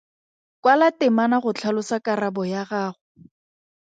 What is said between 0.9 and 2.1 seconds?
temana go tlhalosa